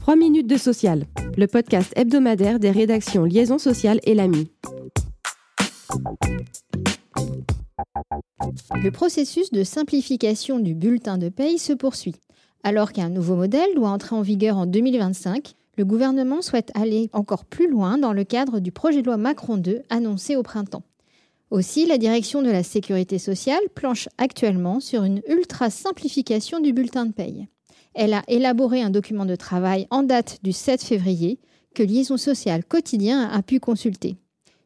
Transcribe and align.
3 0.00 0.16
minutes 0.16 0.46
de 0.46 0.56
social, 0.56 1.04
le 1.36 1.46
podcast 1.46 1.92
hebdomadaire 1.96 2.58
des 2.58 2.70
rédactions 2.70 3.24
Liaison 3.24 3.58
sociale 3.58 4.00
et 4.04 4.14
l'AMI. 4.14 4.50
Le 8.82 8.90
processus 8.90 9.50
de 9.50 9.64
simplification 9.64 10.58
du 10.58 10.74
bulletin 10.74 11.18
de 11.18 11.28
paye 11.28 11.58
se 11.58 11.72
poursuit. 11.72 12.14
Alors 12.62 12.92
qu'un 12.92 13.10
nouveau 13.10 13.36
modèle 13.36 13.74
doit 13.74 13.90
entrer 13.90 14.16
en 14.16 14.22
vigueur 14.22 14.56
en 14.56 14.66
2025, 14.66 15.54
le 15.76 15.84
gouvernement 15.84 16.42
souhaite 16.42 16.72
aller 16.74 17.10
encore 17.12 17.44
plus 17.44 17.70
loin 17.70 17.98
dans 17.98 18.12
le 18.12 18.24
cadre 18.24 18.60
du 18.60 18.72
projet 18.72 19.02
de 19.02 19.06
loi 19.06 19.16
Macron 19.16 19.56
2 19.56 19.82
annoncé 19.90 20.36
au 20.36 20.42
printemps. 20.42 20.84
Aussi, 21.50 21.86
la 21.86 21.98
direction 21.98 22.42
de 22.42 22.50
la 22.50 22.62
sécurité 22.62 23.18
sociale 23.18 23.62
planche 23.74 24.08
actuellement 24.18 24.80
sur 24.80 25.04
une 25.04 25.22
ultra 25.28 25.70
simplification 25.70 26.60
du 26.60 26.72
bulletin 26.72 27.06
de 27.06 27.12
paye. 27.12 27.48
Elle 28.00 28.14
a 28.14 28.22
élaboré 28.28 28.80
un 28.80 28.90
document 28.90 29.26
de 29.26 29.34
travail 29.34 29.88
en 29.90 30.04
date 30.04 30.38
du 30.44 30.52
7 30.52 30.80
février 30.84 31.40
que 31.74 31.82
Liaison 31.82 32.16
sociale 32.16 32.64
quotidien 32.64 33.28
a 33.28 33.42
pu 33.42 33.58
consulter. 33.58 34.14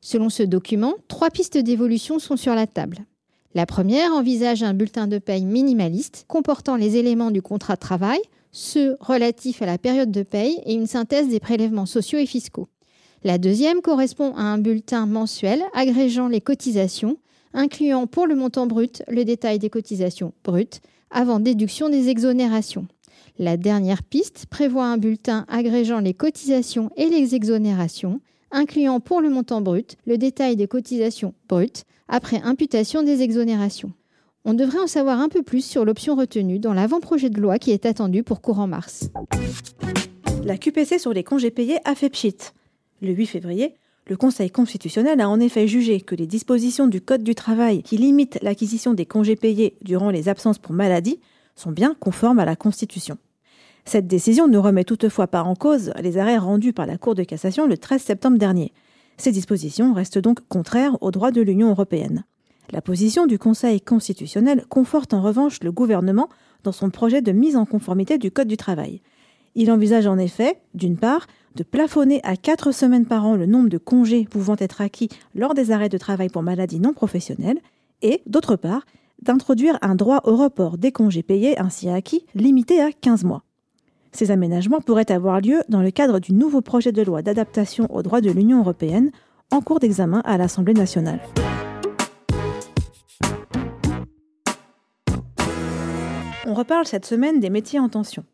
Selon 0.03 0.29
ce 0.29 0.43
document, 0.43 0.93
trois 1.09 1.31
pistes 1.31 1.57
d'évolution 1.57 2.19
sont 2.19 2.37
sur 2.37 2.55
la 2.55 2.67
table. 2.67 2.99
La 3.55 3.65
première 3.65 4.13
envisage 4.13 4.63
un 4.63 4.75
bulletin 4.75 5.07
de 5.07 5.17
paye 5.17 5.47
minimaliste 5.47 6.27
comportant 6.29 6.77
les 6.77 6.99
éléments 6.99 7.31
du 7.31 7.41
contrat 7.41 7.77
de 7.77 7.81
travail, 7.81 8.19
ceux 8.51 8.99
relatifs 9.01 9.63
à 9.63 9.67
la 9.67 9.79
période 9.79 10.11
de 10.11 10.25
paye 10.25 10.61
et 10.67 10.75
une 10.75 10.87
synthèse 10.87 11.29
des 11.29 11.41
prélèvements 11.41 11.87
sociaux 11.87 12.19
et 12.19 12.27
fiscaux. 12.27 12.69
La 13.25 13.39
deuxième 13.39 13.81
correspond 13.81 14.35
à 14.37 14.43
un 14.43 14.59
bulletin 14.59 15.07
mensuel 15.07 15.63
agrégeant 15.73 16.29
les 16.29 16.43
cotisations, 16.43 17.17
incluant 17.55 18.07
pour 18.07 18.27
le 18.27 18.35
montant 18.35 18.67
brut 18.67 19.03
le 19.09 19.25
détail 19.25 19.59
des 19.59 19.71
cotisations 19.71 20.35
brutes 20.45 20.83
avant 21.11 21.41
déduction 21.41 21.89
des 21.89 22.11
exonérations. 22.11 22.87
La 23.39 23.57
dernière 23.57 24.03
piste 24.03 24.47
prévoit 24.47 24.85
un 24.85 24.99
bulletin 24.99 25.47
agrégeant 25.49 26.01
les 26.01 26.13
cotisations 26.13 26.91
et 26.97 27.07
les 27.07 27.35
exonérations, 27.35 28.21
incluant 28.51 29.01
pour 29.01 29.23
le 29.23 29.31
montant 29.31 29.63
brut 29.63 29.97
le 30.07 30.19
détail 30.19 30.57
des 30.57 30.69
cotisations 30.69 31.33
brutes 31.49 31.85
après 32.09 32.43
imputation 32.43 33.03
des 33.03 33.23
exonérations. 33.23 33.93
On 34.45 34.55
devrait 34.55 34.81
en 34.81 34.87
savoir 34.87 35.21
un 35.21 35.29
peu 35.29 35.43
plus 35.43 35.65
sur 35.65 35.85
l'option 35.85 36.15
retenue 36.15 36.59
dans 36.59 36.75
l'avant-projet 36.75 37.31
de 37.31 37.41
loi 37.41 37.59
qui 37.59 37.71
est 37.71 37.87
attendu 37.87 38.23
pour 38.23 38.43
courant 38.43 38.67
mars. 38.67 39.09
La 40.45 40.59
QPC 40.59 40.99
sur 40.99 41.13
les 41.13 41.25
congés 41.25 41.51
payés 41.51 41.79
a 41.85 41.95
fait 41.95 42.11
pchit. 42.11 42.37
Le 43.01 43.13
8 43.13 43.27
février, 43.27 43.77
le 44.09 44.17
Conseil 44.17 44.51
constitutionnel 44.51 45.21
a 45.21 45.29
en 45.29 45.41
effet 45.41 45.69
jugé 45.69 46.01
que 46.01 46.17
les 46.17 46.27
dispositions 46.27 46.89
du 46.89 47.01
Code 47.01 47.23
du 47.23 47.35
travail 47.35 47.83
qui 47.83 47.97
limitent 47.97 48.39
l'acquisition 48.43 48.95
des 48.95 49.07
congés 49.07 49.37
payés 49.37 49.77
durant 49.81 50.11
les 50.11 50.29
absences 50.29 50.59
pour 50.59 50.73
maladie 50.73 51.21
sont 51.55 51.73
bien 51.73 51.95
conformes 51.99 52.39
à 52.39 52.45
la 52.45 52.57
Constitution. 52.57 53.19
Cette 53.85 54.07
décision 54.07 54.47
ne 54.47 54.59
remet 54.59 54.85
toutefois 54.85 55.27
pas 55.27 55.43
en 55.43 55.55
cause 55.55 55.93
les 56.01 56.19
arrêts 56.19 56.39
rendus 56.39 56.73
par 56.73 56.87
la 56.87 56.99
Cour 56.99 57.15
de 57.15 57.25
cassation 57.25 57.67
le 57.67 57.77
13 57.77 58.03
septembre 58.03 58.39
dernier. 58.39 58.73
Ces 59.17 59.33
dispositions 59.33 59.93
restent 59.93 60.19
donc 60.19 60.41
contraires 60.49 60.97
aux 61.01 61.11
droits 61.11 61.33
de 61.33 61.43
l'Union 61.43 61.71
européenne. 61.71 62.25
La 62.71 62.81
position 62.81 63.27
du 63.27 63.39
Conseil 63.39 63.81
constitutionnel 63.81 64.65
conforte 64.69 65.13
en 65.13 65.21
revanche 65.21 65.63
le 65.63 65.73
gouvernement 65.73 66.29
dans 66.65 66.73
son 66.73 66.91
projet 66.91 67.23
de 67.23 67.33
mise 67.33 67.57
en 67.57 67.67
conformité 67.67 68.19
du 68.19 68.31
Code 68.31 68.49
du 68.49 68.57
travail. 68.57 69.01
Il 69.55 69.71
envisage 69.71 70.07
en 70.07 70.17
effet, 70.17 70.59
d'une 70.75 70.97
part, 70.97 71.27
de 71.57 71.65
plafonner 71.65 72.21
à 72.23 72.37
quatre 72.37 72.73
semaines 72.73 73.05
par 73.05 73.27
an 73.27 73.37
le 73.37 73.47
nombre 73.47 73.69
de 73.69 73.79
congés 73.79 74.25
pouvant 74.25 74.57
être 74.59 74.81
acquis 74.81 75.11
lors 75.35 75.53
des 75.55 75.71
arrêts 75.71 75.91
de 75.91 75.99
travail 75.99 76.31
pour 76.31 76.43
maladie 76.43 76.81
non 76.81 76.95
professionnelle, 76.95 77.59
et, 78.01 78.23
d'autre 78.27 78.57
part, 78.57 78.87
d'introduire 79.23 79.79
un 79.81 79.95
droit 79.95 80.21
au 80.25 80.37
report 80.37 80.79
des 80.79 80.93
congés 80.93 81.23
payés 81.23 81.59
ainsi 81.59 81.89
acquis 81.89 82.27
limité 82.35 82.81
à 82.81 82.93
15 82.93 83.25
mois. 83.25 83.45
Ces 84.13 84.31
aménagements 84.31 84.81
pourraient 84.81 85.11
avoir 85.11 85.41
lieu 85.41 85.63
dans 85.69 85.81
le 85.81 85.91
cadre 85.91 86.19
du 86.19 86.35
nouveau 86.35 86.61
projet 86.61 86.93
de 86.93 87.03
loi 87.03 87.23
d'adaptation 87.23 87.87
aux 87.91 88.03
droits 88.03 88.21
de 88.21 88.31
l'Union 88.31 88.61
européenne 88.61 89.11
en 89.51 89.61
cours 89.61 89.81
d'examen 89.81 90.21
à 90.25 90.37
l'Assemblée 90.37 90.75
nationale. 90.75 91.21
On 96.45 96.55
reparle 96.55 96.87
cette 96.87 97.07
semaine 97.07 97.41
des 97.41 97.49
métiers 97.49 97.79
en 97.79 97.89
tension. 97.89 98.25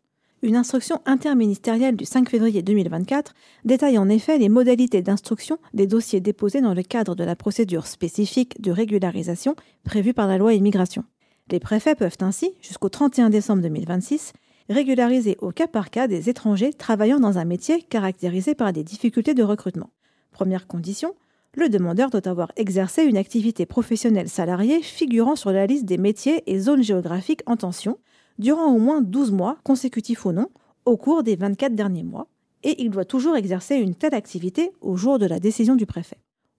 Une 0.41 0.55
instruction 0.55 1.01
interministérielle 1.05 1.97
du 1.97 2.05
5 2.05 2.29
février 2.29 2.61
2024 2.61 3.33
détaille 3.65 3.97
en 3.97 4.07
effet 4.07 4.37
les 4.37 4.47
modalités 4.47 5.01
d'instruction 5.01 5.57
des 5.73 5.85
dossiers 5.85 6.21
déposés 6.21 6.61
dans 6.61 6.73
le 6.73 6.81
cadre 6.81 7.13
de 7.13 7.25
la 7.25 7.35
procédure 7.35 7.87
spécifique 7.87 8.61
de 8.61 8.71
régularisation 8.71 9.57
prévue 9.83 10.13
par 10.13 10.27
la 10.27 10.37
loi 10.37 10.53
immigration. 10.53 11.03
Les 11.51 11.59
préfets 11.59 11.95
peuvent 11.95 12.15
ainsi, 12.21 12.53
jusqu'au 12.61 12.87
31 12.87 13.29
décembre 13.29 13.61
2026, 13.63 14.31
régulariser 14.69 15.35
au 15.41 15.51
cas 15.51 15.67
par 15.67 15.89
cas 15.89 16.07
des 16.07 16.29
étrangers 16.29 16.71
travaillant 16.71 17.19
dans 17.19 17.37
un 17.37 17.45
métier 17.45 17.81
caractérisé 17.81 18.55
par 18.55 18.71
des 18.71 18.85
difficultés 18.85 19.33
de 19.33 19.43
recrutement. 19.43 19.89
Première 20.31 20.67
condition, 20.67 21.15
le 21.53 21.67
demandeur 21.67 22.11
doit 22.11 22.29
avoir 22.29 22.53
exercé 22.55 23.03
une 23.03 23.17
activité 23.17 23.65
professionnelle 23.65 24.29
salariée 24.29 24.81
figurant 24.83 25.35
sur 25.35 25.51
la 25.51 25.65
liste 25.65 25.85
des 25.85 25.97
métiers 25.97 26.43
et 26.45 26.59
zones 26.59 26.83
géographiques 26.83 27.41
en 27.45 27.57
tension 27.57 27.97
durant 28.39 28.73
au 28.73 28.79
moins 28.79 29.01
12 29.01 29.31
mois, 29.31 29.57
consécutifs 29.63 30.25
ou 30.25 30.31
non, 30.31 30.47
au 30.85 30.97
cours 30.97 31.23
des 31.23 31.35
24 31.35 31.75
derniers 31.75 32.03
mois, 32.03 32.27
et 32.63 32.81
il 32.81 32.89
doit 32.89 33.05
toujours 33.05 33.35
exercer 33.35 33.75
une 33.75 33.95
telle 33.95 34.15
activité 34.15 34.71
au 34.81 34.95
jour 34.95 35.19
de 35.19 35.25
la 35.25 35.39
décision 35.39 35.75
du 35.75 35.85
préfet. 35.85 36.17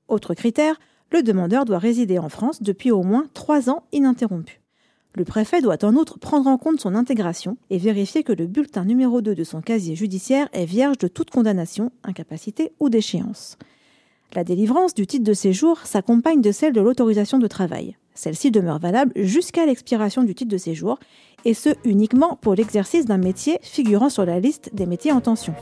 Autre 0.09 0.35
critère, 0.35 0.79
le 1.11 1.23
demandeur 1.23 1.65
doit 1.65 1.79
résider 1.79 2.19
en 2.19 2.29
France 2.29 2.63
depuis 2.63 2.91
au 2.91 3.03
moins 3.03 3.27
3 3.35 3.69
ans 3.69 3.85
ininterrompus. 3.93 4.61
Le 5.17 5.25
préfet 5.25 5.61
doit 5.61 5.85
en 5.85 5.97
outre 5.97 6.21
prendre 6.21 6.47
en 6.47 6.57
compte 6.57 6.81
son 6.81 6.95
intégration 6.95 7.57
et 7.69 7.79
vérifier 7.79 8.23
que 8.23 8.33
le 8.33 8.47
bulletin 8.47 8.85
numéro 8.85 9.21
2 9.21 9.35
de 9.35 9.45
son 9.45 9.61
casier 9.61 9.97
judiciaire 9.97 10.49
est 10.53 10.67
vierge 10.67 10.99
de 10.99 11.09
toute 11.09 11.31
condamnation, 11.31 11.91
incapacité 12.05 12.71
ou 12.79 12.89
déchéance. 12.89 13.59
La 14.35 14.45
délivrance 14.45 14.95
du 14.95 15.09
titre 15.09 15.25
de 15.25 15.35
séjour 15.35 15.79
s'accompagne 15.81 16.41
de 16.41 16.53
celle 16.53 16.73
de 16.73 16.81
l'autorisation 16.81 17.39
de 17.39 17.49
travail. 17.49 17.97
Celle-ci 18.15 18.50
demeure 18.50 18.78
valable 18.78 19.12
jusqu'à 19.16 19.66
l'expiration 19.66 20.22
du 20.22 20.34
titre 20.34 20.50
de 20.50 20.59
séjour, 20.59 20.98
et 21.44 21.54
ce 21.54 21.71
uniquement 21.84 22.37
pour 22.37 22.54
l'exercice 22.54 23.06
d'un 23.06 23.19
métier 23.19 23.59
figurant 23.62 24.10
sur 24.10 24.25
la 24.25 24.41
liste 24.41 24.75
des 24.75 24.87
métiers 24.87 25.12
en 25.12 25.21
tension. 25.21 25.54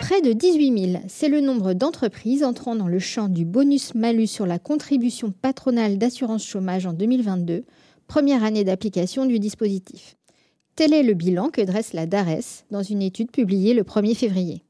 Près 0.00 0.20
de 0.20 0.32
18 0.32 0.90
000, 0.92 1.02
c'est 1.08 1.28
le 1.28 1.40
nombre 1.40 1.72
d'entreprises 1.72 2.44
entrant 2.44 2.76
dans 2.76 2.88
le 2.88 2.98
champ 2.98 3.28
du 3.28 3.44
bonus-malus 3.44 4.26
sur 4.26 4.46
la 4.46 4.58
contribution 4.58 5.32
patronale 5.32 5.98
d'assurance 5.98 6.46
chômage 6.46 6.86
en 6.86 6.92
2022, 6.92 7.64
première 8.06 8.44
année 8.44 8.64
d'application 8.64 9.26
du 9.26 9.38
dispositif. 9.38 10.16
Tel 10.76 10.92
est 10.92 11.02
le 11.02 11.14
bilan 11.14 11.48
que 11.48 11.62
dresse 11.62 11.92
la 11.94 12.06
DARES 12.06 12.64
dans 12.70 12.82
une 12.82 13.00
étude 13.00 13.30
publiée 13.30 13.74
le 13.74 13.82
1er 13.82 14.14
février. 14.14 14.62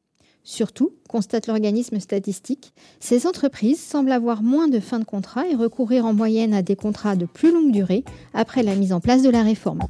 Surtout, 0.45 0.93
constate 1.09 1.47
l'organisme 1.47 1.99
statistique, 1.99 2.75
ces 3.01 3.27
entreprises 3.27 3.83
semblent 3.83 4.13
avoir 4.13 4.43
moins 4.43 4.69
de 4.69 4.79
fins 4.79 4.99
de 4.99 5.05
contrat 5.05 5.49
et 5.49 5.55
recourir 5.55 6.05
en 6.05 6.13
moyenne 6.13 6.53
à 6.53 6.61
des 6.61 6.77
contrats 6.77 7.17
de 7.17 7.25
plus 7.25 7.51
longue 7.51 7.73
durée 7.73 8.05
après 8.35 8.63
la 8.63 8.75
mise 8.75 8.93
en 8.93 9.01
place 9.01 9.23
de 9.23 9.31
la 9.31 9.43
réforme. 9.43 9.81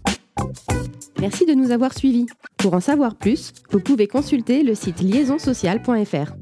Merci 1.20 1.44
de 1.44 1.54
nous 1.54 1.72
avoir 1.72 1.92
suivis. 1.92 2.26
Pour 2.56 2.74
en 2.74 2.80
savoir 2.80 3.16
plus, 3.16 3.52
vous 3.70 3.80
pouvez 3.80 4.06
consulter 4.06 4.62
le 4.62 4.76
site 4.76 5.00
liaisonsocial.fr. 5.00 6.34